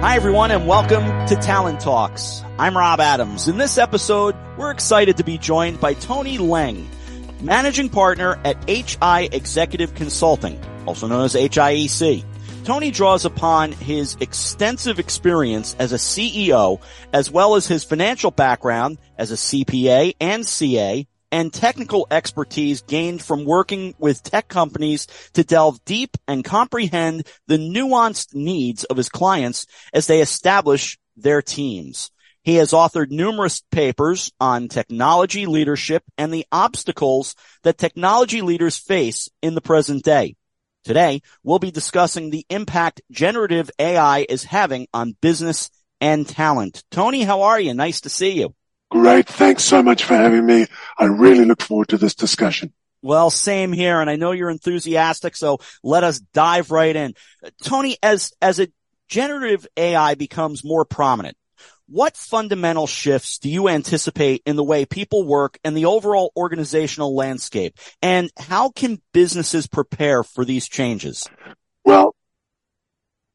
[0.00, 2.42] Hi, everyone, and welcome to Talent Talks.
[2.58, 3.48] I'm Rob Adams.
[3.48, 6.86] In this episode, we're excited to be joined by Tony Leng,
[7.42, 12.24] managing partner at HI Executive Consulting, also known as HIEC.
[12.64, 16.80] Tony draws upon his extensive experience as a CEO,
[17.12, 23.22] as well as his financial background as a CPA and CA, and technical expertise gained
[23.22, 29.08] from working with tech companies to delve deep and comprehend the nuanced needs of his
[29.08, 32.10] clients as they establish their teams.
[32.42, 39.28] He has authored numerous papers on technology leadership and the obstacles that technology leaders face
[39.42, 40.36] in the present day.
[40.82, 46.82] Today, we'll be discussing the impact generative AI is having on business and talent.
[46.90, 47.74] Tony, how are you?
[47.74, 48.54] Nice to see you.
[48.90, 49.28] Great.
[49.28, 50.66] Thanks so much for having me.
[50.98, 52.72] I really look forward to this discussion.
[53.02, 54.00] Well, same here.
[54.00, 55.36] And I know you're enthusiastic.
[55.36, 57.14] So let us dive right in.
[57.62, 58.68] Tony, as, as a
[59.08, 61.36] generative AI becomes more prominent,
[61.86, 67.14] what fundamental shifts do you anticipate in the way people work and the overall organizational
[67.14, 67.78] landscape?
[68.02, 71.26] And how can businesses prepare for these changes?
[71.84, 72.14] Well,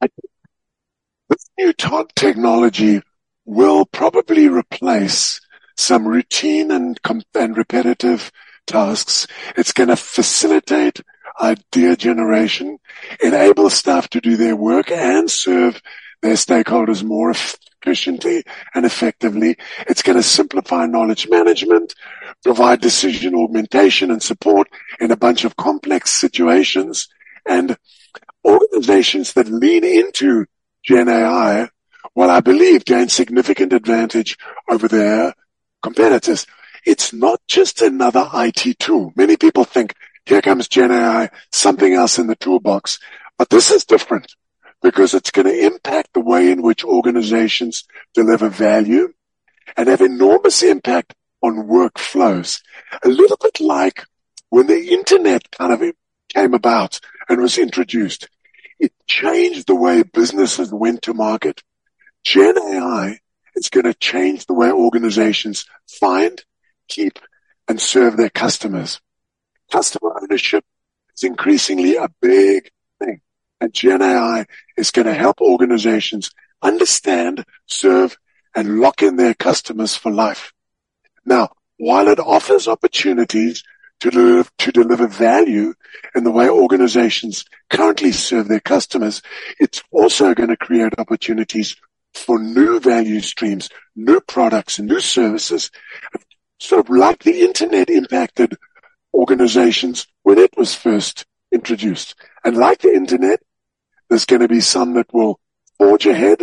[0.00, 3.02] this new technology
[3.44, 5.40] will probably replace
[5.76, 6.98] some routine and,
[7.34, 8.30] and repetitive
[8.66, 9.26] tasks.
[9.56, 11.00] It's going to facilitate
[11.40, 12.78] idea generation,
[13.22, 15.80] enable staff to do their work and serve
[16.22, 18.42] their stakeholders more efficiently
[18.74, 19.56] and effectively.
[19.86, 21.94] It's going to simplify knowledge management,
[22.42, 24.68] provide decision augmentation and support
[25.00, 27.08] in a bunch of complex situations
[27.46, 27.76] and
[28.44, 30.46] organizations that lean into
[30.82, 31.68] Gen AI
[32.14, 34.38] will, I believe, gain significant advantage
[34.70, 35.34] over their
[35.82, 36.46] competitors.
[36.84, 39.12] It's not just another IT tool.
[39.16, 42.98] Many people think here comes Gen AI, something else in the toolbox,
[43.38, 44.34] but this is different
[44.82, 49.12] because it's going to impact the way in which organizations deliver value
[49.76, 52.60] and have enormous impact on workflows.
[53.02, 54.04] A little bit like
[54.50, 55.82] when the internet kind of
[56.34, 58.28] came about and was introduced.
[58.78, 61.62] It changed the way businesses went to market.
[62.24, 63.20] Gen AI
[63.56, 66.44] it's going to change the way organizations find,
[66.88, 67.18] keep,
[67.66, 69.00] and serve their customers.
[69.72, 70.64] Customer ownership
[71.16, 73.20] is increasingly a big thing.
[73.60, 74.46] And Gen AI
[74.76, 76.30] is going to help organizations
[76.62, 78.16] understand, serve,
[78.54, 80.52] and lock in their customers for life.
[81.24, 83.62] Now, while it offers opportunities
[84.00, 85.74] to deliver, to deliver value
[86.14, 89.22] in the way organizations currently serve their customers,
[89.58, 91.76] it's also going to create opportunities
[92.18, 95.70] for new value streams, new products, new services,
[96.58, 98.56] sort of like the internet impacted
[99.12, 102.14] organizations when it was first introduced.
[102.44, 103.40] And like the internet,
[104.08, 105.40] there's going to be some that will
[105.78, 106.42] forge ahead,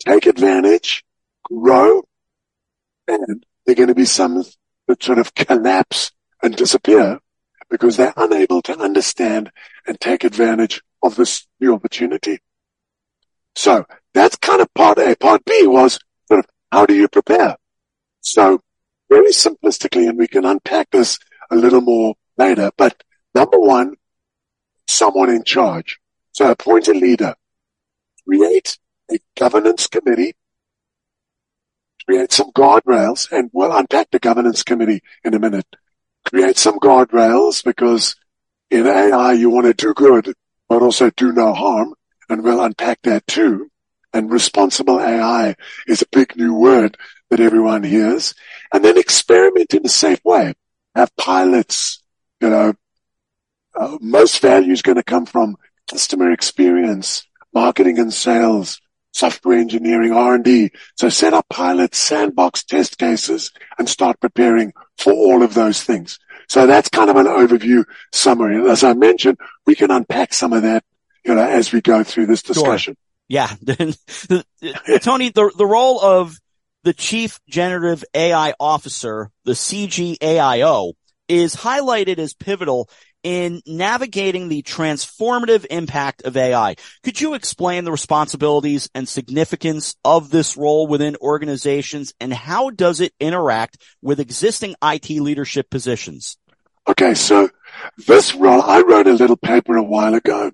[0.00, 1.04] take advantage,
[1.44, 2.02] grow,
[3.08, 4.44] and there are going to be some
[4.86, 7.18] that sort of collapse and disappear
[7.70, 9.50] because they're unable to understand
[9.86, 12.38] and take advantage of this new opportunity.
[13.64, 15.16] So that's kind of part A.
[15.16, 15.98] Part B was
[16.28, 17.56] sort of how do you prepare?
[18.20, 18.60] So
[19.08, 21.18] very simplistically, and we can unpack this
[21.50, 23.02] a little more later, but
[23.34, 23.94] number one,
[24.86, 25.98] someone in charge.
[26.32, 27.36] So appoint a leader,
[28.28, 28.76] create
[29.10, 30.34] a governance committee,
[32.04, 35.74] create some guardrails, and we'll unpack the governance committee in a minute.
[36.26, 38.14] Create some guardrails because
[38.70, 40.34] in AI you want to do good,
[40.68, 41.94] but also do no harm.
[42.28, 43.70] And we'll unpack that too
[44.14, 46.96] and responsible AI is a big new word
[47.28, 48.32] that everyone hears.
[48.72, 50.54] And then experiment in a safe way.
[50.94, 52.00] Have pilots,
[52.40, 52.74] you know,
[53.74, 55.56] uh, most value is going to come from
[55.90, 58.80] customer experience, marketing and sales,
[59.12, 60.70] software engineering, R&D.
[60.96, 66.20] So set up pilots, sandbox test cases and start preparing for all of those things.
[66.48, 68.56] So that's kind of an overview summary.
[68.56, 70.84] And as I mentioned, we can unpack some of that,
[71.24, 72.94] you know, as we go through this discussion.
[72.94, 73.04] Sure.
[73.28, 73.48] Yeah.
[75.00, 76.38] Tony, the, the role of
[76.82, 80.92] the chief generative AI officer, the CGAIO,
[81.28, 82.90] is highlighted as pivotal
[83.22, 86.76] in navigating the transformative impact of AI.
[87.02, 93.00] Could you explain the responsibilities and significance of this role within organizations and how does
[93.00, 96.36] it interact with existing IT leadership positions?
[96.86, 97.48] Okay, so
[98.06, 100.52] this role, I wrote a little paper a while ago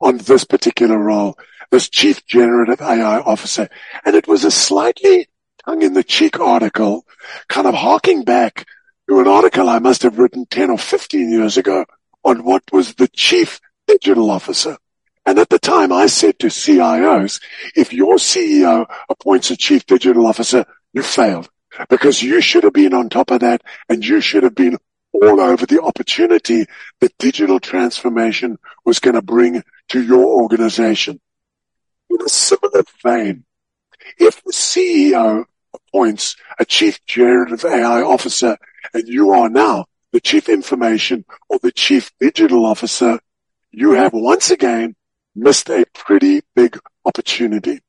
[0.00, 1.38] on this particular role
[1.70, 3.68] this chief generative AI officer.
[4.04, 5.28] And it was a slightly
[5.64, 7.04] tongue in the cheek article,
[7.48, 8.66] kind of harking back
[9.08, 11.84] to an article I must have written 10 or 15 years ago
[12.24, 14.76] on what was the chief digital officer.
[15.26, 17.40] And at the time I said to CIOs,
[17.76, 21.50] if your CEO appoints a chief digital officer, you failed
[21.90, 24.78] because you should have been on top of that and you should have been
[25.12, 26.66] all over the opportunity
[27.00, 31.20] that digital transformation was going to bring to your organization.
[32.10, 33.44] In a similar vein,
[34.18, 35.44] if the CEO
[35.74, 38.56] appoints a chief generative AI officer
[38.94, 43.18] and you are now the chief information or the chief digital officer,
[43.70, 44.94] you have once again
[45.34, 47.80] missed a pretty big opportunity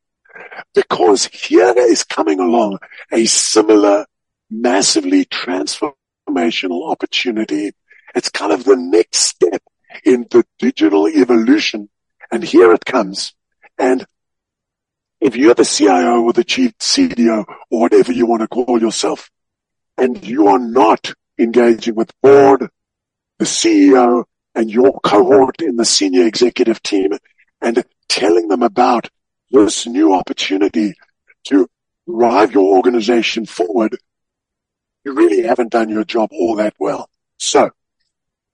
[0.73, 2.77] because here is coming along
[3.11, 4.05] a similar
[4.49, 5.25] massively
[6.29, 7.71] transformational opportunity.
[8.15, 9.61] It's kind of the next step
[10.03, 11.89] in the digital evolution.
[12.31, 13.33] And here it comes.
[13.77, 14.05] And
[15.21, 19.29] if you're the CIO or the chief CDO or whatever you want to call yourself,
[19.97, 22.69] and you are not engaging with board,
[23.37, 24.23] the CEO,
[24.55, 27.11] and your cohort in the senior executive team
[27.61, 29.09] and telling them about
[29.51, 30.93] this new opportunity
[31.45, 31.67] to
[32.07, 33.97] drive your organization forward,
[35.03, 37.09] you really haven't done your job all that well.
[37.37, 37.71] So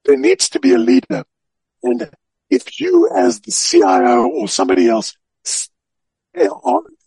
[0.05, 1.25] there needs to be a leader.
[1.83, 2.09] And
[2.49, 5.17] if you as the CIO or somebody else
[6.35, 6.47] eh,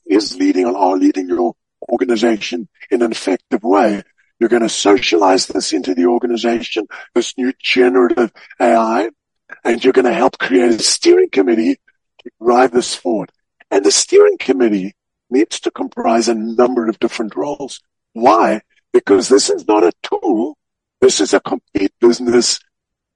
[0.06, 1.54] is leading or are leading your
[1.88, 4.02] organization in an effective way,
[4.38, 9.10] you're going to socialize this into the organization, this new generative AI,
[9.64, 11.76] and you're going to help create a steering committee
[12.22, 13.32] to drive this forward.
[13.70, 14.94] And the steering committee
[15.30, 17.80] needs to comprise a number of different roles.
[18.12, 18.62] Why?
[18.92, 20.56] Because this is not a tool.
[21.00, 22.60] This is a complete business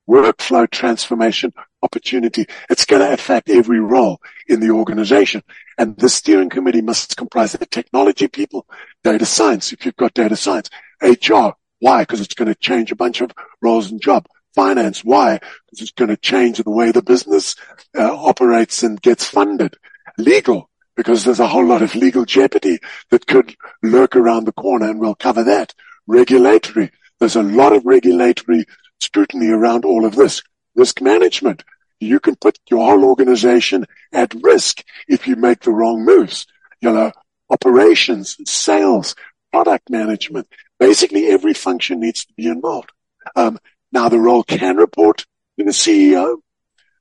[0.08, 1.52] workflow transformation
[1.82, 2.46] opportunity.
[2.70, 5.42] It's going to affect every role in the organization.
[5.78, 8.66] And the steering committee must comprise the technology people,
[9.02, 10.70] data science, if you've got data science,
[11.00, 11.50] HR.
[11.80, 12.02] Why?
[12.02, 14.26] Because it's going to change a bunch of roles and job.
[14.54, 15.02] Finance.
[15.02, 15.38] Why?
[15.38, 17.56] Because it's going to change the way the business
[17.96, 19.76] uh, operates and gets funded.
[20.18, 20.68] Legal.
[20.96, 22.78] Because there's a whole lot of legal jeopardy
[23.10, 25.74] that could lurk around the corner and we'll cover that.
[26.06, 26.90] Regulatory.
[27.18, 28.66] There's a lot of regulatory
[29.00, 30.42] scrutiny around all of this.
[30.74, 31.64] Risk management.
[32.00, 36.46] You can put your whole organization at risk if you make the wrong moves.
[36.80, 37.12] You know,
[37.48, 39.14] operations, sales,
[39.52, 40.48] product management.
[40.80, 42.90] Basically every function needs to be involved.
[43.36, 43.58] Um,
[43.92, 45.26] now the role can report
[45.58, 46.38] to the CEO.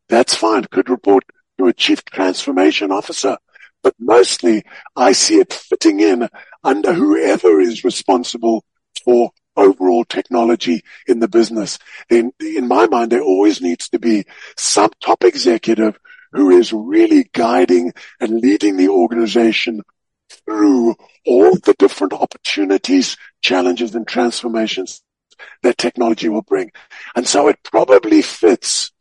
[0.10, 0.66] That's fine.
[0.66, 1.24] Could report
[1.58, 3.38] to a chief transformation officer.
[3.84, 4.64] But mostly
[4.96, 6.30] I see it fitting in
[6.64, 8.64] under whoever is responsible
[9.04, 11.78] for overall technology in the business.
[12.10, 14.26] In, in my mind, there always needs to be
[14.58, 15.98] some top executive
[16.32, 19.82] who is really guiding and leading the organization
[20.46, 20.96] through
[21.26, 25.02] all the different opportunities, challenges and transformations
[25.64, 26.72] that technology will bring.
[27.16, 28.92] And so it probably fits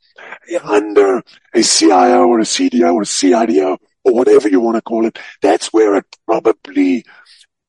[0.65, 1.23] under
[1.55, 5.19] a CIO or a CDO or a CIDO or whatever you want to call it.
[5.43, 7.05] That's where it probably,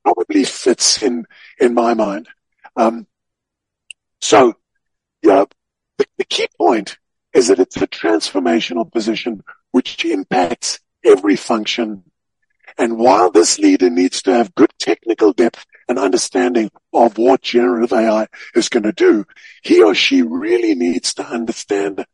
[0.04, 1.26] probably fits in,
[1.60, 2.28] in my mind.
[2.76, 3.08] Um,
[4.22, 4.54] so,
[5.22, 5.46] yeah,
[5.98, 6.98] the, the key point
[7.34, 12.04] is that it's a transformational position which impacts every function.
[12.78, 17.94] And while this leader needs to have good technical depth and understanding of what generative
[17.94, 19.26] AI is going to do,
[19.62, 22.06] he or she really needs to understand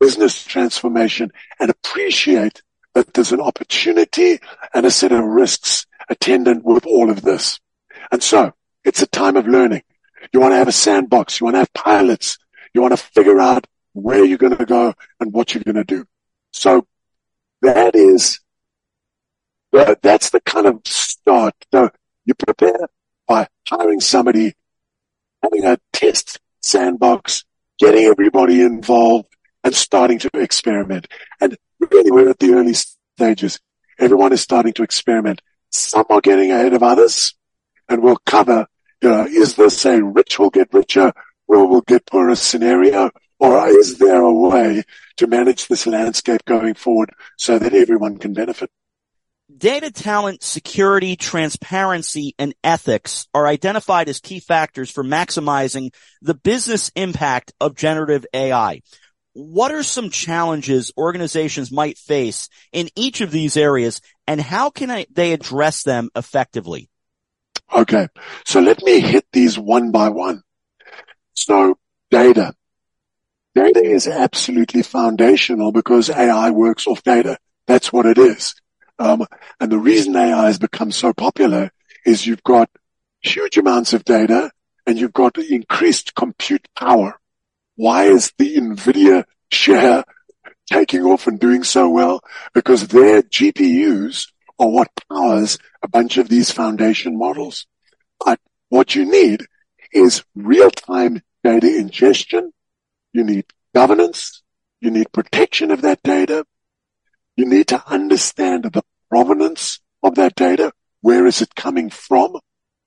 [0.00, 2.62] business transformation and appreciate
[2.94, 4.38] that there's an opportunity
[4.72, 7.60] and a set of risks attendant with all of this.
[8.10, 8.52] And so
[8.84, 9.82] it's a time of learning.
[10.32, 11.40] You want to have a sandbox.
[11.40, 12.38] You want to have pilots.
[12.72, 15.84] You want to figure out where you're going to go and what you're going to
[15.84, 16.04] do.
[16.52, 16.86] So
[17.62, 18.40] that is,
[19.72, 21.54] uh, that's the kind of start.
[21.72, 21.90] So
[22.24, 22.88] you prepare
[23.26, 24.54] by hiring somebody,
[25.42, 27.44] having a test sandbox,
[27.78, 29.28] getting everybody involved
[29.62, 31.08] and starting to experiment.
[31.40, 33.60] And really we're at the early stages.
[33.98, 35.42] Everyone is starting to experiment.
[35.70, 37.34] Some are getting ahead of others
[37.88, 38.66] and we'll cover
[39.04, 41.12] you know, is this a rich will get richer,
[41.46, 43.10] or will get poorer scenario?
[43.38, 44.82] Or is there a way
[45.18, 48.70] to manage this landscape going forward so that everyone can benefit?
[49.54, 56.90] Data talent, security, transparency, and ethics are identified as key factors for maximizing the business
[56.96, 58.80] impact of generative AI.
[59.34, 65.04] What are some challenges organizations might face in each of these areas and how can
[65.10, 66.88] they address them effectively?
[67.72, 68.08] Okay.
[68.46, 70.42] So let me hit these one by one.
[71.34, 71.76] So
[72.10, 72.54] data.
[73.54, 77.38] Data is absolutely foundational because AI works off data.
[77.66, 78.54] That's what it is.
[78.98, 79.26] Um,
[79.60, 81.70] and the reason AI has become so popular
[82.06, 82.70] is you've got
[83.20, 84.50] huge amounts of data
[84.86, 87.18] and you've got increased compute power.
[87.76, 90.04] Why is the NVIDIA share
[90.70, 92.20] taking off and doing so well
[92.52, 94.28] because their GPUs
[94.58, 97.66] are what powers a bunch of these foundation models.
[98.24, 99.42] But what you need
[99.92, 102.52] is real-time data ingestion.
[103.12, 104.42] You need governance.
[104.80, 106.44] You need protection of that data.
[107.36, 110.72] You need to understand the provenance of that data.
[111.00, 112.38] Where is it coming from?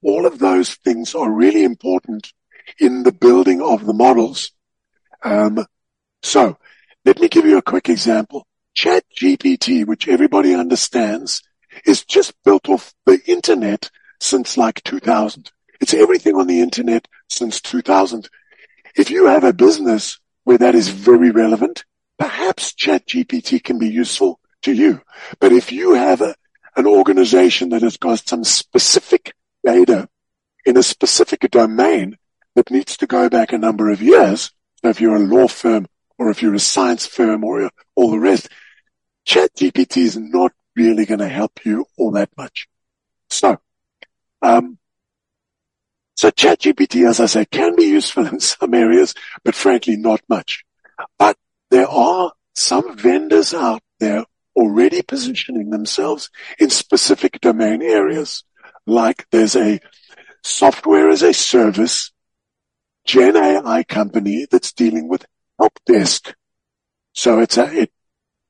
[0.02, 2.32] All of those things are really important
[2.80, 4.52] in the building of the models.
[5.28, 5.66] Um,
[6.24, 6.58] so
[7.04, 8.48] let me give you a quick example.
[8.74, 11.44] Chat GPT, which everybody understands,
[11.86, 13.90] is just built off the internet
[14.22, 15.52] since like 2000.
[15.82, 18.30] It's everything on the internet since 2000.
[18.96, 21.84] If you have a business where that is very relevant,
[22.18, 25.02] perhaps Chat GPT can be useful to you.
[25.42, 26.36] But if you have a,
[26.78, 29.34] an organization that has got some specific
[29.66, 30.08] data
[30.66, 32.18] in a specific domain
[32.56, 34.52] that needs to go back a number of years,
[34.90, 38.50] if you're a law firm or if you're a science firm or all the rest,
[39.26, 42.68] Chat GPT is not really going to help you all that much.
[43.30, 43.58] So,
[44.42, 44.78] um,
[46.16, 49.14] so ChatGPT, as I say, can be useful in some areas,
[49.44, 50.64] but frankly, not much.
[51.20, 51.38] But
[51.70, 54.26] there are some vendors out there
[54.56, 58.44] already positioning themselves in specific domain areas.
[58.88, 59.80] Like there's a
[60.44, 62.12] software as a service
[63.08, 65.26] Gen AI company that's dealing with
[65.58, 66.36] help desk.
[67.14, 67.92] So it's a, it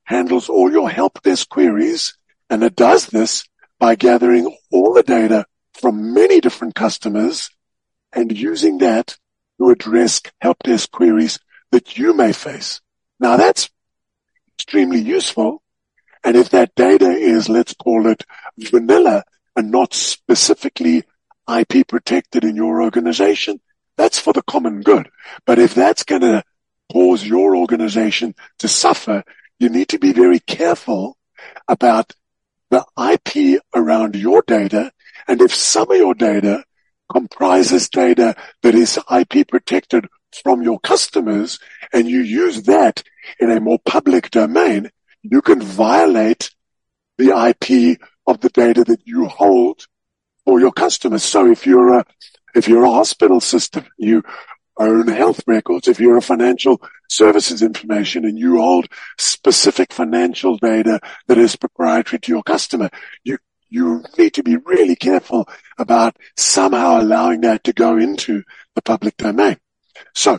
[0.02, 2.18] handles all your help desk queries
[2.50, 3.44] and it does this
[3.78, 7.50] by gathering all the data from many different customers
[8.12, 9.16] and using that
[9.58, 11.38] to address help desk queries
[11.70, 12.80] that you may face.
[13.20, 13.70] Now that's
[14.56, 15.62] extremely useful.
[16.24, 18.24] And if that data is, let's call it
[18.58, 19.22] vanilla
[19.54, 21.04] and not specifically
[21.48, 23.60] IP protected in your organization,
[23.98, 25.10] that's for the common good.
[25.44, 26.42] But if that's going to
[26.90, 29.24] cause your organization to suffer,
[29.58, 31.18] you need to be very careful
[31.66, 32.14] about
[32.70, 34.92] the IP around your data.
[35.26, 36.64] And if some of your data
[37.10, 40.06] comprises data that is IP protected
[40.42, 41.58] from your customers
[41.92, 43.02] and you use that
[43.40, 44.90] in a more public domain,
[45.22, 46.50] you can violate
[47.16, 49.86] the IP of the data that you hold
[50.44, 51.24] for your customers.
[51.24, 52.04] So if you're a,
[52.58, 54.22] if you're a hospital system, you
[54.78, 55.88] own health records.
[55.88, 58.88] If you're a financial services information and you hold
[59.18, 62.90] specific financial data that is proprietary to your customer,
[63.24, 63.38] you,
[63.68, 65.48] you need to be really careful
[65.78, 68.42] about somehow allowing that to go into
[68.74, 69.56] the public domain.
[70.14, 70.38] So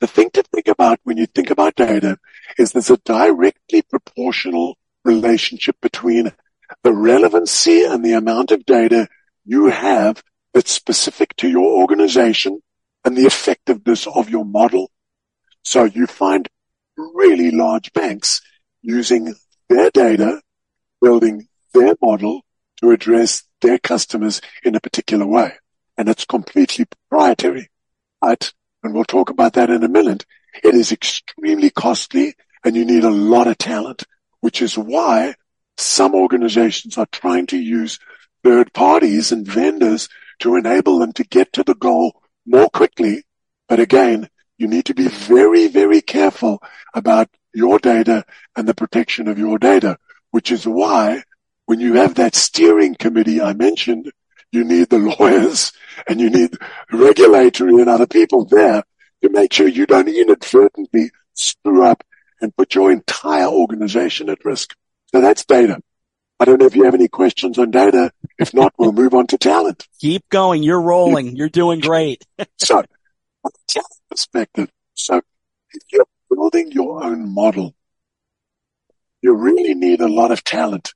[0.00, 2.18] the thing to think about when you think about data
[2.58, 6.32] is there's a directly proportional relationship between
[6.82, 9.08] the relevancy and the amount of data
[9.44, 12.60] you have that's specific to your organization
[13.04, 14.90] and the effectiveness of your model.
[15.62, 16.48] So you find
[16.96, 18.40] really large banks
[18.82, 19.34] using
[19.68, 20.40] their data,
[21.00, 22.42] building their model
[22.80, 25.52] to address their customers in a particular way.
[25.96, 27.68] And it's completely proprietary.
[28.22, 28.52] Right?
[28.82, 30.26] And we'll talk about that in a minute.
[30.62, 34.04] It is extremely costly and you need a lot of talent,
[34.40, 35.34] which is why
[35.76, 37.98] some organizations are trying to use
[38.44, 40.08] third parties and vendors
[40.42, 43.22] to enable them to get to the goal more quickly.
[43.68, 46.60] But again, you need to be very, very careful
[46.94, 48.24] about your data
[48.56, 49.98] and the protection of your data,
[50.32, 51.22] which is why
[51.66, 54.10] when you have that steering committee I mentioned,
[54.50, 55.72] you need the lawyers
[56.08, 56.56] and you need
[56.90, 58.82] regulatory and other people there
[59.22, 62.02] to make sure you don't inadvertently screw up
[62.40, 64.74] and put your entire organization at risk.
[65.12, 65.80] So that's data.
[66.42, 68.10] I don't know if you have any questions on data.
[68.36, 69.86] If not, we'll move on to talent.
[70.00, 70.64] Keep going.
[70.64, 71.36] You're rolling.
[71.36, 72.24] You're doing great.
[72.58, 72.86] so, from
[73.46, 75.18] a talent perspective, so
[75.70, 77.76] if you're building your own model,
[79.20, 80.94] you really need a lot of talent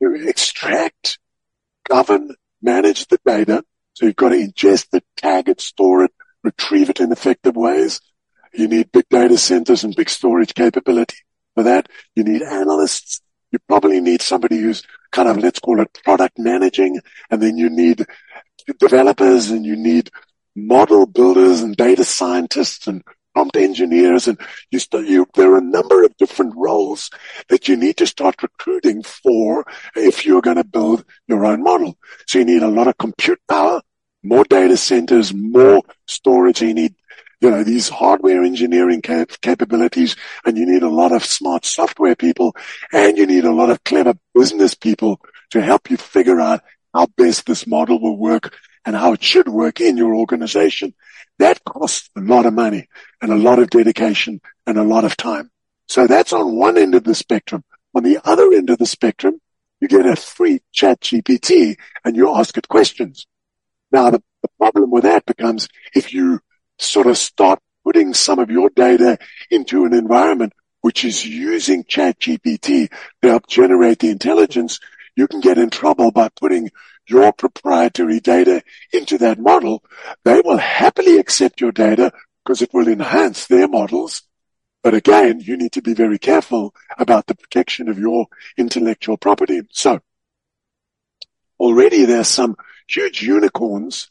[0.00, 1.18] to extract,
[1.88, 3.64] govern, manage the data.
[3.94, 6.12] So you've got to ingest it, tag it, store it,
[6.44, 8.00] retrieve it in effective ways.
[8.52, 11.16] You need big data centers and big storage capability.
[11.56, 13.20] For that, you need analysts
[13.54, 14.82] you probably need somebody who's
[15.12, 17.00] kind of, let's call it product managing.
[17.30, 18.04] And then you need
[18.78, 20.10] developers and you need
[20.56, 24.26] model builders and data scientists and prompt engineers.
[24.28, 24.38] And
[24.70, 27.10] you, you, there are a number of different roles
[27.48, 31.96] that you need to start recruiting for if you're going to build your own model.
[32.26, 33.82] So you need a lot of compute power,
[34.22, 36.62] more data centers, more storage.
[36.62, 36.94] You need
[37.40, 42.16] you know, these hardware engineering cap- capabilities and you need a lot of smart software
[42.16, 42.54] people
[42.92, 46.62] and you need a lot of clever business people to help you figure out
[46.92, 50.94] how best this model will work and how it should work in your organization.
[51.38, 52.88] That costs a lot of money
[53.20, 55.50] and a lot of dedication and a lot of time.
[55.88, 57.64] So that's on one end of the spectrum.
[57.94, 59.40] On the other end of the spectrum,
[59.80, 63.26] you get a free chat GPT and you ask it questions.
[63.92, 66.40] Now the, the problem with that becomes if you
[66.78, 69.18] sort of start putting some of your data
[69.50, 72.90] into an environment which is using chat GPT
[73.22, 74.80] to help generate the intelligence,
[75.16, 76.70] you can get in trouble by putting
[77.08, 78.62] your proprietary data
[78.92, 79.82] into that model.
[80.24, 82.12] They will happily accept your data
[82.44, 84.22] because it will enhance their models.
[84.82, 88.26] But again, you need to be very careful about the protection of your
[88.58, 89.62] intellectual property.
[89.70, 90.00] So
[91.58, 94.10] already there's some huge unicorns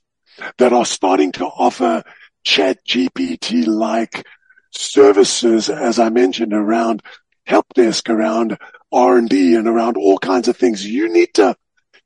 [0.58, 2.04] that are starting to offer
[2.44, 4.26] chat GPT like
[4.72, 7.02] services, as I mentioned, around
[7.46, 8.58] help desk, around
[8.92, 10.86] R&D and around all kinds of things.
[10.86, 11.56] You need to,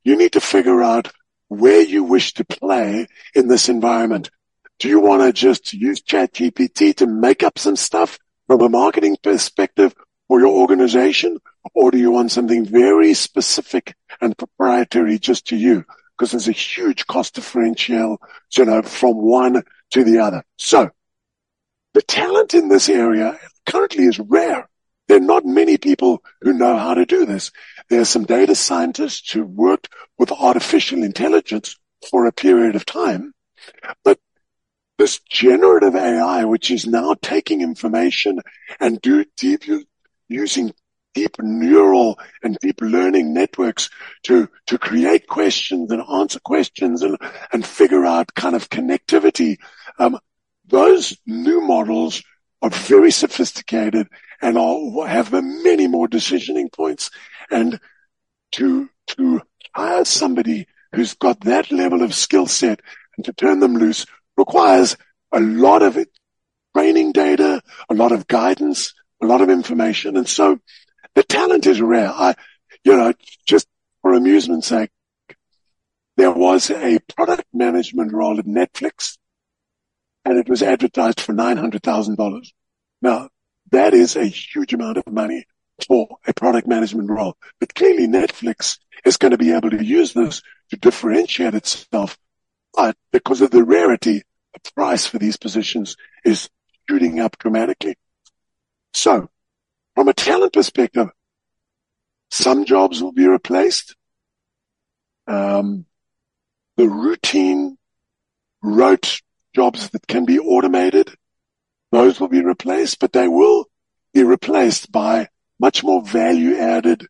[0.04, 1.10] you need to figure out
[1.48, 4.30] where you wish to play in this environment.
[4.78, 8.68] Do you want to just use chat GPT to make up some stuff from a
[8.68, 9.94] marketing perspective
[10.28, 11.38] for your organization?
[11.74, 15.84] Or do you want something very specific and proprietary just to you?
[16.16, 18.20] Because there's a huge cost differential,
[18.56, 20.44] you know, from one to the other.
[20.56, 20.90] So
[21.94, 24.68] the talent in this area currently is rare.
[25.08, 27.50] There are not many people who know how to do this.
[27.88, 31.76] There are some data scientists who worked with artificial intelligence
[32.10, 33.32] for a period of time,
[34.04, 34.18] but
[34.98, 38.40] this generative AI, which is now taking information
[38.80, 39.62] and do deep
[40.28, 40.74] using
[41.14, 43.90] deep neural and deep learning networks
[44.24, 47.16] to, to create questions and answer questions and,
[47.52, 49.56] and figure out kind of connectivity.
[49.98, 50.18] Um,
[50.66, 52.22] those new models
[52.62, 54.08] are very sophisticated
[54.40, 57.10] and I'll have many more decisioning points.
[57.50, 57.80] And
[58.52, 59.42] to, to
[59.74, 62.80] hire somebody who's got that level of skill set
[63.16, 64.96] and to turn them loose requires
[65.32, 66.08] a lot of it,
[66.76, 70.16] training data, a lot of guidance, a lot of information.
[70.16, 70.60] And so
[71.18, 72.12] the talent is rare.
[72.12, 72.36] I,
[72.84, 73.12] you know,
[73.44, 73.66] just
[74.02, 74.90] for amusement's sake,
[76.16, 79.18] there was a product management role at Netflix
[80.24, 82.52] and it was advertised for $900,000.
[83.02, 83.30] Now
[83.72, 85.44] that is a huge amount of money
[85.88, 87.36] for a product management role.
[87.58, 92.16] But clearly Netflix is going to be able to use this to differentiate itself.
[92.74, 94.22] But because of the rarity,
[94.54, 96.48] the price for these positions is
[96.88, 97.96] shooting up dramatically.
[98.92, 99.28] So
[99.98, 101.08] from a talent perspective,
[102.30, 103.96] some jobs will be replaced.
[105.26, 105.86] Um,
[106.76, 107.76] the routine
[108.62, 109.20] rote
[109.56, 111.10] jobs that can be automated
[111.90, 113.64] those will be replaced, but they will
[114.14, 117.08] be replaced by much more value added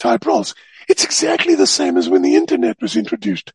[0.00, 0.56] type roles.
[0.88, 3.52] It's exactly the same as when the internet was introduced.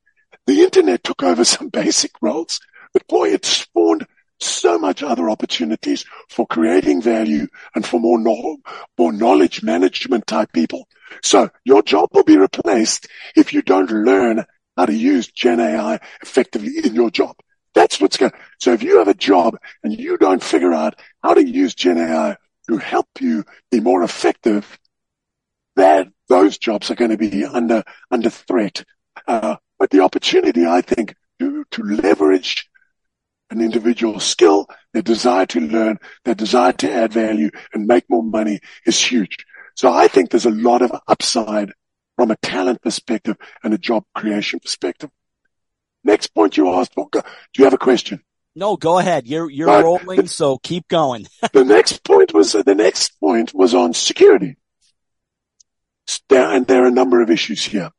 [0.48, 2.62] The internet took over some basic roles,
[2.94, 4.08] but boy, it spawned
[4.40, 8.58] so much other opportunities for creating value and for more, no-
[8.98, 10.88] more knowledge management type people.
[11.24, 14.46] So your job will be replaced if you don't learn
[14.78, 17.36] how to use Gen AI effectively in your job.
[17.74, 18.32] That's what's going.
[18.60, 21.98] So if you have a job and you don't figure out how to use Gen
[21.98, 22.38] AI
[22.70, 24.80] to help you be more effective,
[25.76, 28.84] that those jobs are going to be under under threat.
[29.28, 32.69] Uh, but the opportunity, I think, to to leverage
[33.50, 38.24] an individual skill, their desire to learn, their desire to add value and make more
[38.24, 39.38] money is huge.
[39.76, 41.72] So I think there's a lot of upside
[42.16, 45.10] from a talent perspective and a job creation perspective.
[46.04, 47.08] Next point you asked for.
[47.12, 47.22] Do
[47.58, 48.22] you have a question?
[48.56, 49.28] No, go ahead.
[49.28, 49.84] You're you're right.
[49.84, 51.28] rolling, so keep going.
[51.54, 54.58] the next point was the next point was on security,
[56.30, 57.92] and there are a number of issues here.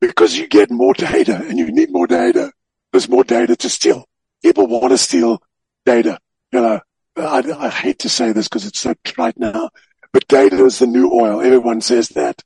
[0.00, 2.52] Because you get more data and you need more data,
[2.92, 4.08] there's more data to steal.
[4.42, 5.42] People want to steal
[5.84, 6.18] data.
[6.52, 6.80] You know,
[7.16, 9.70] I, I hate to say this because it's so trite now,
[10.12, 11.40] but data is the new oil.
[11.40, 12.42] Everyone says that,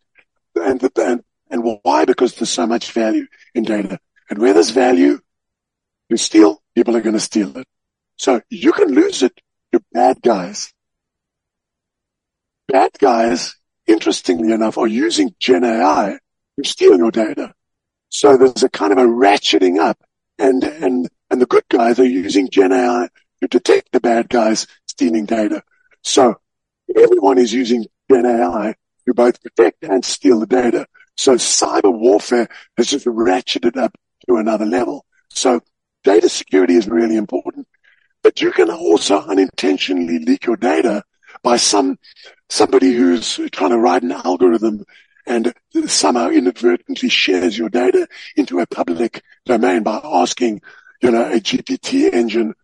[0.54, 2.06] and the, and and why?
[2.06, 3.98] Because there's so much value in data.
[4.30, 5.20] And where there's value,
[6.08, 7.66] you steal, people are going to steal it.
[8.16, 9.38] So you can lose it
[9.70, 10.72] You're bad guys.
[12.68, 13.54] Bad guys,
[13.86, 16.18] interestingly enough, are using Gen AI
[16.58, 17.52] to steal your data.
[18.08, 19.98] So there's a kind of a ratcheting up
[20.38, 23.08] and, and, and the good guys are using Gen AI
[23.40, 25.62] to detect the bad guys stealing data.
[26.02, 26.36] So
[26.94, 28.74] everyone is using Gen AI
[29.06, 30.86] to both protect and steal the data.
[31.16, 33.96] So cyber warfare has just ratcheted up
[34.28, 35.06] to another level.
[35.30, 35.60] So
[36.04, 37.66] data security is really important,
[38.22, 41.02] but you can also unintentionally leak your data
[41.42, 41.98] by some,
[42.50, 44.84] somebody who's trying to write an algorithm
[45.26, 45.54] and
[45.86, 50.60] somehow inadvertently shares your data into a public domain by asking,
[51.02, 52.54] you know, a GPT engine,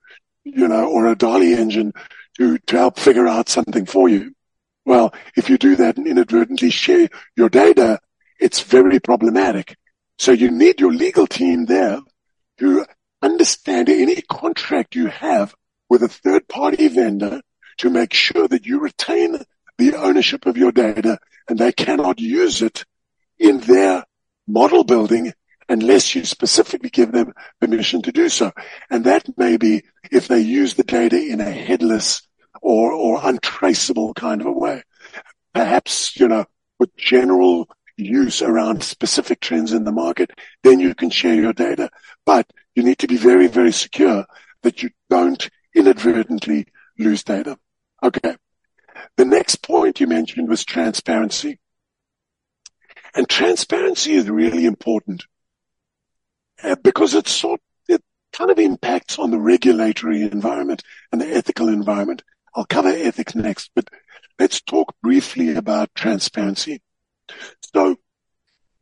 [0.45, 1.93] you know, or a DALL-E engine
[2.39, 4.35] to, to help figure out something for you.
[4.87, 7.99] Well, if you do that and inadvertently share your data,
[8.41, 9.77] it's very problematic.
[10.19, 12.01] So you need your legal team there
[12.59, 12.87] to
[13.21, 15.55] understand any contract you have
[15.89, 17.41] with a third party vendor
[17.79, 19.39] to make sure that you retain
[19.79, 22.85] the ownership of your data and they cannot use it
[23.39, 24.05] in their
[24.47, 25.33] model building
[25.69, 28.53] unless you specifically give them permission to do so.
[28.91, 32.23] And that may be if they use the data in a headless
[32.63, 34.83] or, or untraceable kind of a way.
[35.55, 36.47] Perhaps, you know,
[36.79, 40.31] with general use around specific trends in the market,
[40.63, 41.91] then you can share your data.
[42.25, 44.25] But you need to be very, very secure
[44.63, 46.67] that you don't inadvertently
[46.99, 47.59] lose data.
[48.03, 48.37] Okay.
[49.17, 51.59] The next point you mentioned was transparency.
[53.15, 55.25] And transparency is really important
[56.63, 61.69] Uh, because it's sort, it kind of impacts on the regulatory environment and the ethical
[61.69, 62.23] environment.
[62.55, 63.89] I'll cover ethics next, but
[64.39, 66.81] let's talk briefly about transparency.
[67.75, 67.97] So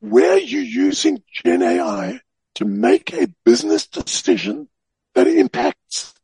[0.01, 2.21] where you're using Gen AI
[2.55, 4.69] to make a business decision
[5.15, 6.15] that impacts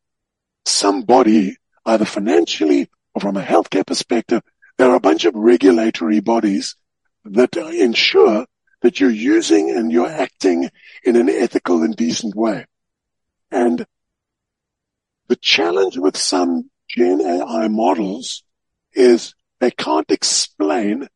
[0.65, 4.43] somebody either financially or from a healthcare perspective,
[4.79, 6.77] there are a bunch of regulatory bodies
[7.25, 8.47] that uh, ensure
[8.83, 10.69] that you're using and you're acting
[11.05, 12.67] in an ethical and decent way.
[13.51, 13.87] And
[15.29, 18.43] the challenge with some Gen AI models
[18.93, 21.09] is they can't explain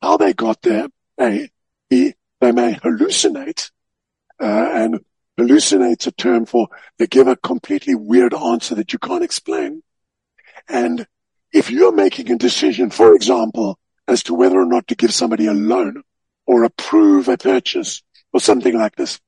[0.00, 0.88] how they got there.
[1.20, 1.48] A,
[1.88, 3.70] B, they may hallucinate,
[4.38, 5.00] uh, and
[5.38, 9.82] hallucinate's a term for they give a completely weird answer that you can't explain.
[10.68, 11.06] And
[11.52, 15.46] if you're making a decision, for example, as to whether or not to give somebody
[15.46, 16.02] a loan
[16.46, 19.20] or approve a purchase or something like this,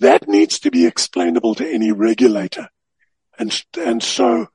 [0.00, 2.68] that needs to be explainable to any regulator.
[3.38, 4.48] And, and so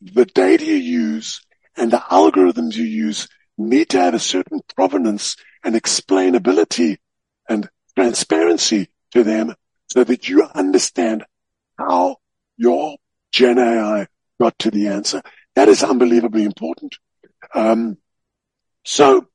[0.00, 1.40] the data you use
[1.76, 6.98] and the algorithms you use need to have a certain provenance and explainability
[7.48, 9.54] and transparency to them
[9.88, 11.24] so that you understand
[11.78, 12.16] how
[12.56, 12.96] your
[13.30, 14.06] Gen AI
[14.40, 15.22] got to the answer.
[15.54, 16.96] That is unbelievably important.
[17.54, 17.98] Um,
[18.84, 19.28] so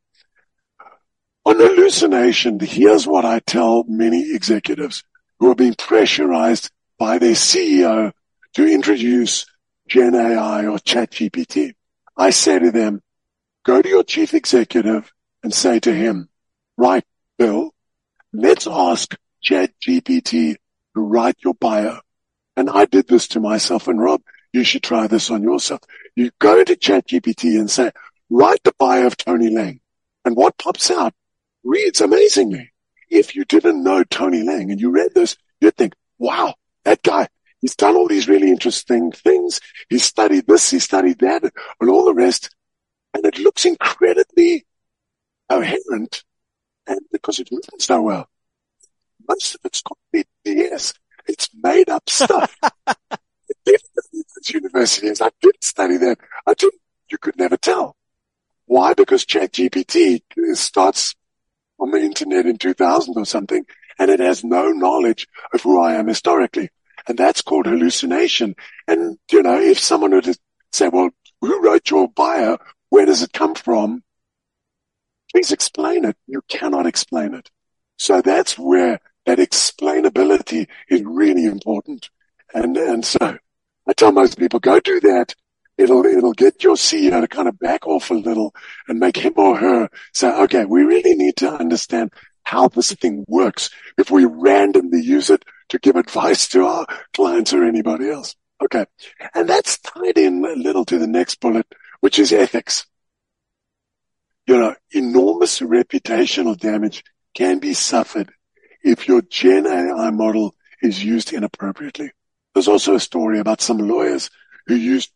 [1.48, 5.06] on hallucination, here's what I tell many executives
[5.40, 8.12] who are being pressurized by their CEO
[8.56, 9.46] to introduce
[9.88, 11.72] Gen AI or ChatGPT.
[12.18, 13.02] I say to them,
[13.66, 16.28] go to your chief executive and say to him,
[16.76, 17.06] right,
[17.38, 17.74] Bill,
[18.34, 20.58] let's ask ChatGPT
[20.96, 22.02] to write your bio.
[22.58, 25.80] And I did this to myself and Rob, you should try this on yourself.
[26.14, 27.92] You go to ChatGPT and say,
[28.30, 29.80] write the bio of Tony Leng.
[30.26, 31.14] And what pops out
[31.68, 32.72] reads amazingly.
[33.10, 37.28] If you didn't know Tony Leng and you read this, you'd think, wow, that guy,
[37.62, 39.62] he's done all these really interesting things.
[39.90, 42.54] He studied this, he studied that, and all the rest.
[43.14, 44.66] And it looks incredibly
[45.50, 46.24] coherent.
[46.86, 48.30] And because it's written so well,
[49.28, 50.94] most of it's complete BS.
[51.28, 52.56] It's made up stuff.
[54.50, 55.22] universities.
[55.22, 56.20] I didn't study that.
[56.46, 57.96] I didn't, you could never tell.
[58.66, 58.94] Why?
[58.94, 60.22] Because ChatGPT
[60.56, 61.16] starts
[61.80, 63.66] on the internet in 2000 or something
[64.00, 66.70] and it has no knowledge of who I am historically.
[67.08, 68.56] And that's called hallucination.
[68.88, 70.38] And, you know, if someone were to
[70.72, 71.10] say, well,
[71.42, 72.58] who wrote your bio?
[72.90, 74.04] Where does it come from?
[75.32, 76.16] Please explain it.
[76.28, 77.50] You cannot explain it.
[77.98, 82.10] So that's where that explainability is really important.
[82.54, 83.38] And, and so
[83.88, 85.36] I tell most people, go do that.
[85.78, 88.54] It'll, it'll get your CEO to kind of back off a little
[88.88, 92.12] and make him or her say, okay, we really need to understand
[92.44, 97.54] how this thing works if we randomly use it to give advice to our clients
[97.54, 98.36] or anybody else.
[98.64, 98.86] Okay.
[99.36, 101.68] And that's tied in a little to the next bullet,
[102.00, 102.86] which is ethics.
[104.48, 107.04] You know, enormous reputational damage
[107.36, 108.32] can be suffered
[108.84, 112.12] if your Gen AI model is used inappropriately.
[112.54, 114.30] There's also a story about some lawyers
[114.68, 115.12] who used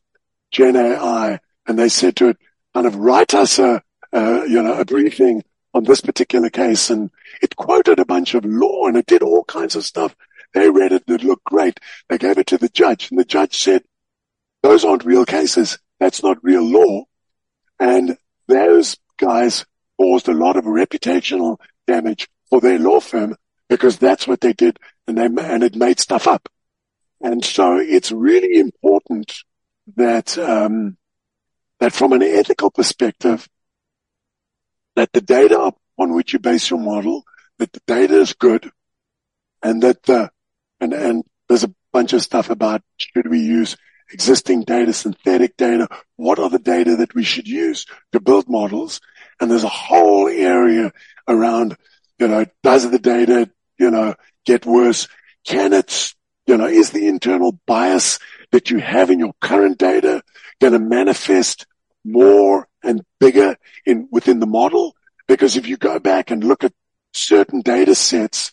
[0.52, 2.38] Gen AI and they said to it,
[2.74, 3.82] kind of write us a,
[4.14, 6.90] you know, a briefing on this particular case.
[6.90, 7.10] And
[7.42, 10.16] it quoted a bunch of law and it did all kinds of stuff.
[10.54, 11.80] They read it it looked great.
[12.10, 13.84] They gave it to the judge and the judge said,
[14.64, 15.80] those aren't real cases.
[16.00, 17.06] That's not real law.
[17.80, 19.66] And those guys
[19.98, 23.36] caused a lot of reputational damage for their law firm
[23.70, 26.50] because that's what they did and they, and it made stuff up.
[27.22, 29.34] And so it's really important
[29.95, 30.97] that, um,
[31.80, 33.47] that from an ethical perspective,
[34.95, 37.23] that the data on which you base your model,
[37.60, 38.71] that the data is good
[39.63, 40.32] and that the,
[40.80, 43.77] and, and there's a bunch of stuff about should we use
[44.12, 45.88] existing data, synthetic data?
[46.15, 48.99] What are the data that we should use to build models?
[49.39, 50.91] And there's a whole area
[51.27, 51.77] around,
[52.19, 55.08] you know, does the data, you know, get worse?
[55.45, 56.13] Can it,
[56.52, 58.20] you know, is the internal bias
[58.52, 60.22] that you have in your current data
[60.60, 61.66] going to manifest
[62.04, 64.94] more and bigger in within the model?
[65.30, 66.74] Because if you go back and look at
[67.14, 68.52] certain data sets,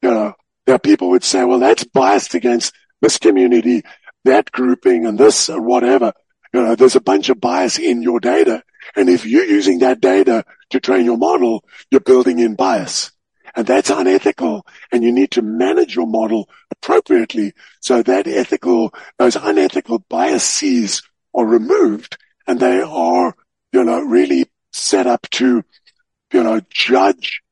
[0.00, 0.34] you know,
[0.64, 3.82] there are people would say, well, that's biased against this community,
[4.24, 6.12] that grouping and this or whatever.
[6.54, 8.62] You know, there's a bunch of bias in your data.
[8.94, 13.10] And if you're using that data to train your model, you're building in bias.
[13.56, 14.64] And that's unethical.
[14.92, 16.48] And you need to manage your model
[16.82, 21.02] appropriately so that ethical, those unethical biases
[21.34, 22.16] are removed
[22.46, 23.34] and they are,
[23.72, 25.62] you know, really set up to,
[26.32, 27.42] you know, judge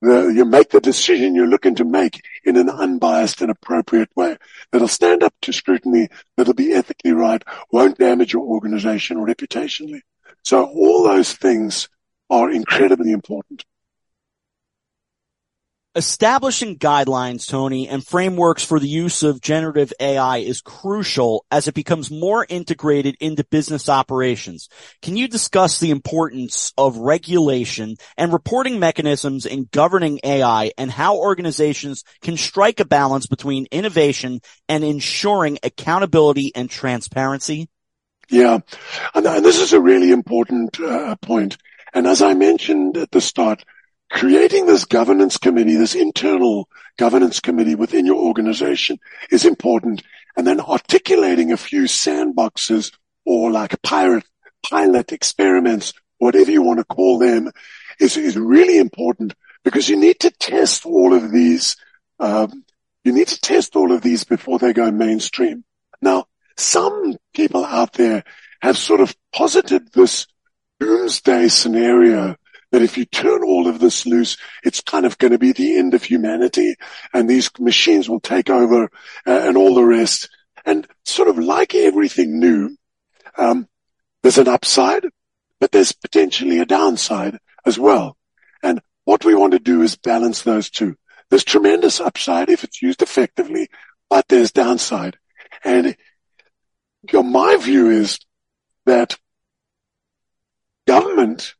[0.00, 4.36] the, you make the decision you're looking to make in an unbiased and appropriate way
[4.70, 10.00] that'll stand up to scrutiny, that'll be ethically right, won't damage your organization or reputationally.
[10.44, 11.88] So all those things
[12.30, 13.64] are incredibly important.
[15.94, 21.74] Establishing guidelines, Tony, and frameworks for the use of generative AI is crucial as it
[21.74, 24.68] becomes more integrated into business operations.
[25.00, 31.16] Can you discuss the importance of regulation and reporting mechanisms in governing AI and how
[31.16, 37.70] organizations can strike a balance between innovation and ensuring accountability and transparency?
[38.28, 38.58] Yeah,
[39.14, 41.56] and, this is a really important uh, point.
[41.94, 43.64] And as I mentioned at the start,
[44.10, 48.98] creating this governance committee, this internal governance committee within your organization
[49.30, 50.02] is important.
[50.36, 52.92] And then articulating a few sandboxes
[53.24, 54.24] or like pirate,
[54.68, 57.50] pilot experiments, whatever you want to call them
[58.00, 61.76] is, is really important because you need to test all of these.
[62.18, 62.64] Um,
[63.04, 65.64] you need to test all of these before they go mainstream.
[66.00, 68.24] Now, some people out there
[68.60, 70.26] have sort of posited this
[70.80, 72.36] doomsday scenario
[72.70, 75.78] that if you turn all of this loose, it's kind of going to be the
[75.78, 76.76] end of humanity
[77.12, 78.84] and these machines will take over
[79.26, 80.28] uh, and all the rest.
[80.64, 82.76] And sort of like everything new,
[83.36, 83.68] um,
[84.22, 85.06] there's an upside,
[85.60, 88.16] but there's potentially a downside as well.
[88.62, 90.96] And what we want to do is balance those two.
[91.30, 93.68] There's tremendous upside if it's used effectively,
[94.10, 95.16] but there's downside.
[95.64, 95.96] And
[97.12, 98.18] my view is
[98.86, 99.18] that
[100.86, 101.54] government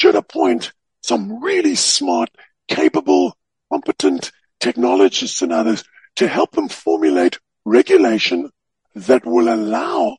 [0.00, 2.30] should appoint some really smart,
[2.68, 3.36] capable,
[3.70, 5.84] competent technologists and others
[6.16, 8.50] to help them formulate regulation
[8.94, 10.16] that will allow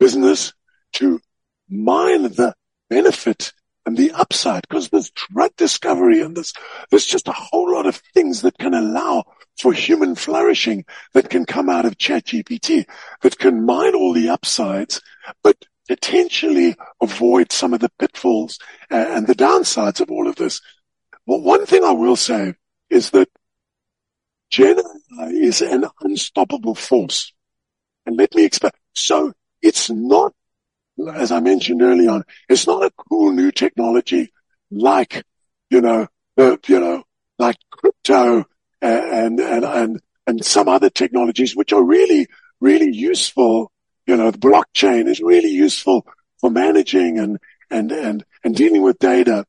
[0.00, 0.52] business
[0.94, 1.20] to
[1.68, 2.52] mine the
[2.88, 3.52] benefit
[3.86, 4.62] and the upside.
[4.68, 6.52] Because there's drug discovery and there's,
[6.90, 9.22] there's just a whole lot of things that can allow
[9.56, 12.84] for human flourishing that can come out of ChatGPT
[13.22, 15.00] that can mine all the upsides,
[15.44, 15.56] but
[15.90, 20.60] potentially avoid some of the pitfalls and the downsides of all of this.
[21.26, 22.54] Well, one thing I will say
[22.90, 23.28] is that
[24.50, 24.78] Gen
[25.32, 27.32] is an unstoppable force.
[28.06, 28.70] And let me explain.
[28.94, 30.32] So it's not,
[31.12, 34.32] as I mentioned early on, it's not a cool new technology
[34.70, 35.24] like,
[35.70, 37.02] you know, the, you know,
[37.40, 38.44] like crypto
[38.80, 42.28] and, and, and, and some other technologies, which are really,
[42.60, 43.72] really useful
[44.06, 46.06] you know, the blockchain is really useful
[46.40, 47.38] for managing and,
[47.70, 49.46] and, and, and dealing with data,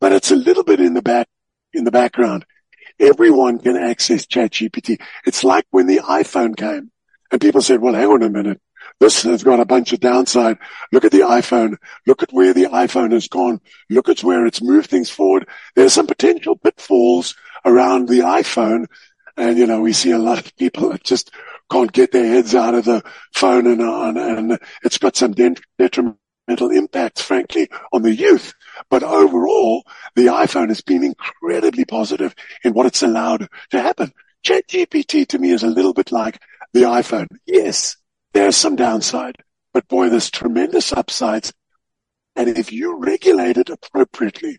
[0.00, 1.28] but it's a little bit in the back,
[1.72, 2.44] in the background.
[2.98, 5.00] Everyone can access ChatGPT.
[5.24, 6.90] It's like when the iPhone came
[7.30, 8.60] and people said, well, hang on a minute.
[9.00, 10.58] This has got a bunch of downside.
[10.92, 11.76] Look at the iPhone.
[12.06, 13.60] Look at where the iPhone has gone.
[13.90, 15.48] Look at where it's moved things forward.
[15.74, 17.34] There's some potential pitfalls
[17.64, 18.86] around the iPhone.
[19.36, 21.32] And, you know, we see a lot of people that just
[21.72, 26.18] can't get their heads out of the phone and on, and it's got some detrimental
[26.70, 28.52] impacts, frankly, on the youth.
[28.90, 34.12] But overall, the iPhone has been incredibly positive in what it's allowed to happen.
[34.44, 36.42] ChatGPT to me is a little bit like
[36.74, 37.28] the iPhone.
[37.46, 37.96] Yes,
[38.34, 39.36] there's some downside,
[39.72, 41.54] but boy, there's tremendous upsides.
[42.36, 44.58] And if you regulate it appropriately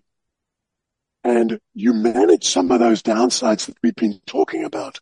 [1.24, 5.00] and you manage some of those downsides that we've been talking about,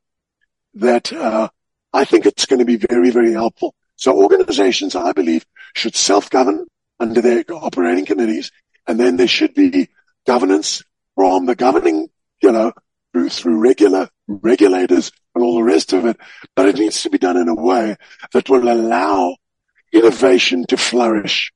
[0.74, 1.50] that uh,
[1.94, 3.76] I think it's going to be very, very helpful.
[3.96, 6.66] So organizations, I believe, should self-govern
[7.00, 8.52] under their operating committees,
[8.88, 9.90] and then there should be
[10.26, 10.84] governance
[11.16, 12.10] from the governing,
[12.42, 12.74] you know,
[13.14, 16.18] through, through regular regulators and all the rest of it.
[16.56, 17.98] But it needs to be done in a way
[18.34, 19.36] that will allow
[19.92, 21.52] innovation to flourish.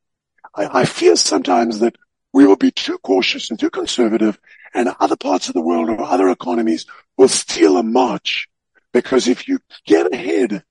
[0.54, 1.96] I, I fear sometimes that
[2.34, 4.38] we will be too cautious and too conservative
[4.74, 6.86] and other parts of the world or other economies
[7.18, 8.50] will steal a march
[8.96, 10.64] because if you get ahead,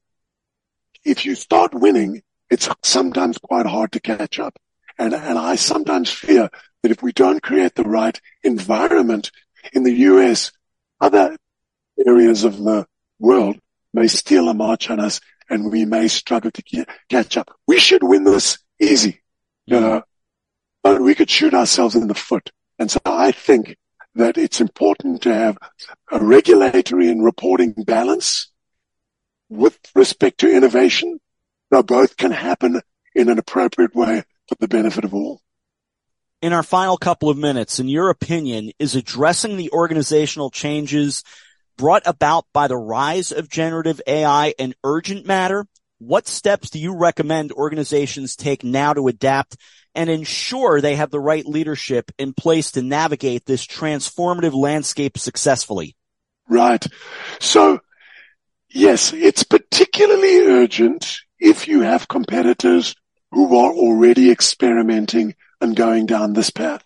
[1.04, 4.56] if you start winning, it's sometimes quite hard to catch up.
[4.98, 6.48] And, and I sometimes fear
[6.82, 9.30] that if we don't create the right environment
[9.74, 10.52] in the US,
[11.02, 11.36] other
[12.06, 12.86] areas of the
[13.18, 13.58] world
[13.92, 17.54] may steal a march on us and we may struggle to get, catch up.
[17.66, 19.20] We should win this easy,
[19.66, 19.80] you mm.
[19.82, 20.02] know,
[20.82, 22.50] but we could shoot ourselves in the foot.
[22.78, 23.76] And so I think
[24.14, 25.58] that it's important to have
[26.10, 28.50] a regulatory and reporting balance
[29.48, 31.20] with respect to innovation.
[31.70, 32.80] Now both can happen
[33.14, 35.40] in an appropriate way for the benefit of all.
[36.42, 41.24] In our final couple of minutes, in your opinion, is addressing the organizational changes
[41.76, 45.66] brought about by the rise of generative AI an urgent matter?
[45.98, 49.56] What steps do you recommend organizations take now to adapt
[49.94, 55.96] and ensure they have the right leadership in place to navigate this transformative landscape successfully?
[56.48, 56.84] Right.
[57.40, 57.80] So
[58.68, 62.94] yes, it's particularly urgent if you have competitors
[63.30, 66.82] who are already experimenting and going down this path.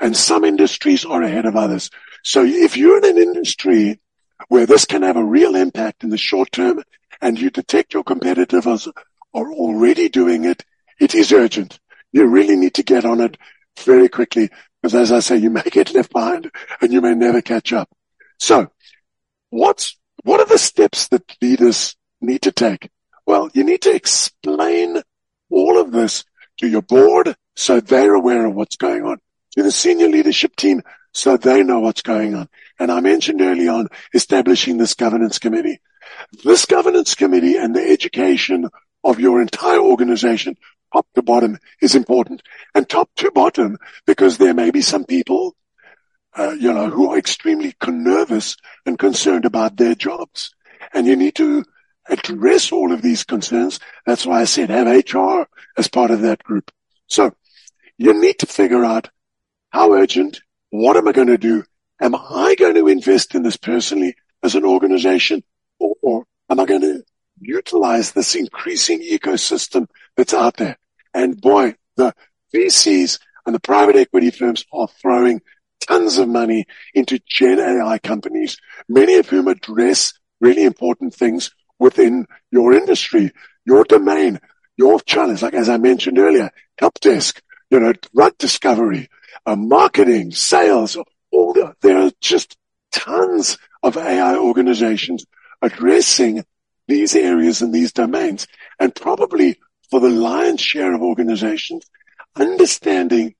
[0.00, 1.90] And some industries are ahead of others.
[2.22, 4.00] So if you're in an industry
[4.48, 6.82] where this can have a real impact in the short term
[7.20, 8.88] and you detect your competitors
[9.32, 10.64] are already doing it,
[10.98, 11.78] it is urgent.
[12.16, 13.36] You really need to get on it
[13.80, 14.48] very quickly
[14.80, 16.50] because as I say, you may get left behind
[16.80, 17.90] and you may never catch up.
[18.38, 18.72] So
[19.50, 22.88] what's, what are the steps that leaders need to take?
[23.26, 25.02] Well, you need to explain
[25.50, 26.24] all of this
[26.60, 29.18] to your board so they're aware of what's going on,
[29.54, 30.80] to the senior leadership team
[31.12, 32.48] so they know what's going on.
[32.78, 35.80] And I mentioned early on establishing this governance committee.
[36.44, 38.70] This governance committee and the education
[39.04, 40.56] of your entire organization,
[40.92, 42.42] top to bottom, is important.
[42.74, 45.56] And top to bottom, because there may be some people,
[46.36, 50.54] uh, you know, who are extremely nervous and concerned about their jobs.
[50.92, 51.64] And you need to
[52.08, 53.80] address all of these concerns.
[54.04, 56.70] That's why I said have HR as part of that group.
[57.06, 57.34] So
[57.98, 59.10] you need to figure out
[59.70, 61.64] how urgent, what am I going to do?
[62.00, 65.42] Am I going to invest in this personally as an organization
[65.78, 67.02] or, or am I going to
[67.38, 70.78] utilize this increasing ecosystem that's out there?
[71.14, 72.14] And boy, the
[72.54, 75.40] VCs and the private equity firms are throwing
[75.86, 82.26] tons of money into Gen AI companies, many of whom address really important things within
[82.50, 83.32] your industry,
[83.64, 84.40] your domain,
[84.76, 85.42] your challenge.
[85.42, 89.08] Like as I mentioned earlier, help desk, you know, drug discovery,
[89.44, 90.96] uh, marketing, sales,
[91.30, 92.56] all the, there are just
[92.92, 95.24] tons of AI organizations
[95.62, 96.44] addressing
[96.88, 98.46] these areas and these domains.
[98.78, 99.58] And probably
[99.90, 101.84] for the lion's share of organizations,
[102.34, 103.34] understanding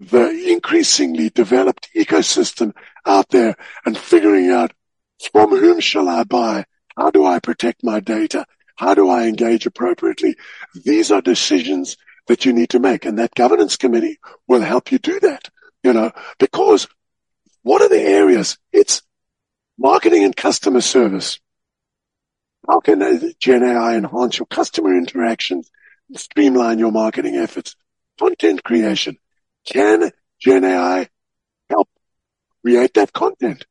[0.00, 2.72] the increasingly developed ecosystem
[3.06, 4.72] out there and figuring out
[5.32, 6.64] from whom shall I buy?
[6.96, 8.46] How do I protect my data?
[8.76, 10.36] How do I engage appropriately?
[10.74, 13.04] These are decisions that you need to make.
[13.04, 15.48] And that governance committee will help you do that,
[15.82, 16.88] you know, because
[17.62, 18.58] what are the areas?
[18.72, 19.02] It's
[19.78, 21.38] marketing and customer service.
[22.66, 25.70] How can Gen AI enhance your customer interactions
[26.08, 27.76] and streamline your marketing efforts?
[28.18, 29.18] Content creation.
[29.66, 31.08] Can Gen AI
[31.68, 31.88] help
[32.62, 33.66] create that content?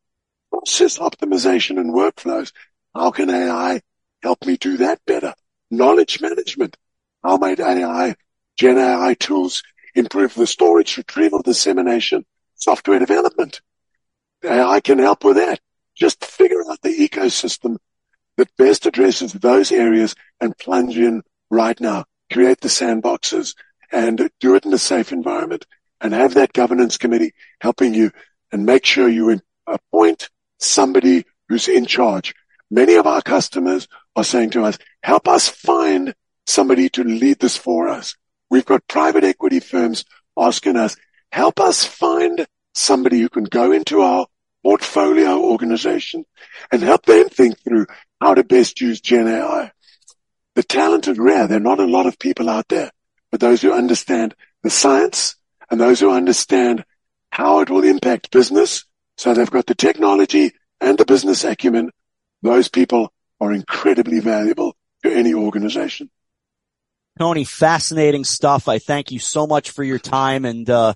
[0.52, 2.52] Process optimization and workflows.
[2.94, 3.82] How can AI
[4.22, 5.34] help me do that better?
[5.72, 6.78] Knowledge management.
[7.24, 8.16] How might AI
[8.56, 9.64] Gen AI tools
[9.96, 12.26] improve the storage, retrieval, dissemination,
[12.56, 13.62] software development.
[14.44, 15.60] AI can help with that.
[15.96, 17.78] Just figure out the ecosystem
[18.38, 22.06] that best addresses those areas and plunge in right now.
[22.32, 23.56] Create the sandboxes
[23.92, 25.66] and do it in a safe environment
[26.02, 28.12] and have that governance committee helping you
[28.52, 32.34] and make sure you appoint somebody who's in charge.
[32.72, 36.14] Many of our customers are saying to us, help us find
[36.46, 38.16] somebody to lead this for us.
[38.50, 40.06] We've got private equity firms
[40.38, 40.96] asking us,
[41.32, 44.28] help us find somebody who can go into our
[44.64, 46.26] portfolio organization
[46.72, 47.86] and help them think through
[48.22, 49.72] how to best use Gen AI.
[50.56, 51.48] The talent is rare.
[51.48, 52.92] There are not a lot of people out there,
[53.32, 55.36] but those who understand the science
[55.70, 56.86] and those who understand
[57.32, 58.86] how it will impact business.
[59.18, 61.92] So they've got the technology and the business acumen.
[62.42, 66.10] Those people are incredibly valuable to any organization.
[67.20, 68.68] Tony, fascinating stuff.
[68.68, 70.94] I thank you so much for your time and, uh,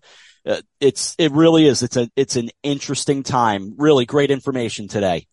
[0.48, 1.84] Uh, it's, it really is.
[1.84, 3.74] It's a, it's an interesting time.
[3.78, 5.28] Really great information today.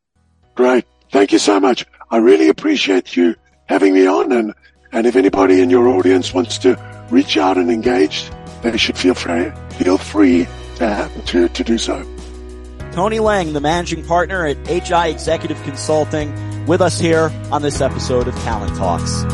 [0.55, 0.85] Great.
[1.13, 1.87] Thank you so much.
[2.11, 3.37] I really appreciate you
[3.67, 4.55] having me on and,
[4.93, 6.77] and if anybody in your audience wants to
[7.11, 8.29] reach out and engage,
[8.63, 10.47] they should feel free, feel free
[10.77, 12.03] to, to, to do so.
[12.93, 18.29] Tony Leng, the managing partner at HI Executive Consulting, with us here on this episode
[18.29, 19.25] of Talent Talks.